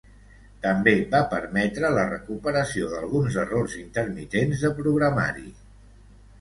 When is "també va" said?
0.61-1.19